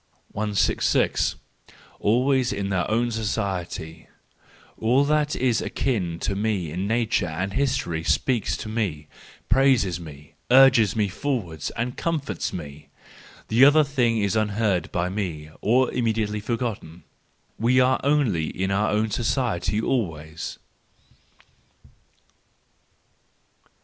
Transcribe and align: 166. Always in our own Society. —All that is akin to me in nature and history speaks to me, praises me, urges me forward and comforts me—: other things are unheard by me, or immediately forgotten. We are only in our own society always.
166. 0.31 1.35
Always 1.99 2.51
in 2.51 2.73
our 2.73 2.89
own 2.89 3.11
Society. 3.11 4.07
—All 4.79 5.03
that 5.05 5.35
is 5.35 5.61
akin 5.61 6.17
to 6.21 6.33
me 6.35 6.71
in 6.71 6.87
nature 6.87 7.27
and 7.27 7.53
history 7.53 8.03
speaks 8.03 8.57
to 8.57 8.67
me, 8.67 9.07
praises 9.47 9.99
me, 9.99 10.33
urges 10.49 10.95
me 10.95 11.07
forward 11.07 11.63
and 11.77 11.97
comforts 11.97 12.51
me—: 12.51 12.89
other 13.63 13.83
things 13.83 14.35
are 14.35 14.39
unheard 14.39 14.91
by 14.91 15.07
me, 15.07 15.51
or 15.61 15.91
immediately 15.91 16.39
forgotten. 16.39 17.03
We 17.59 17.79
are 17.79 17.99
only 18.03 18.47
in 18.47 18.71
our 18.71 18.89
own 18.89 19.11
society 19.11 19.79
always. 19.79 20.57